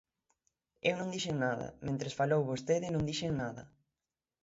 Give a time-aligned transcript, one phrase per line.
[0.89, 3.63] Eu non dixen nada, mentres falou vostede non dixen nada.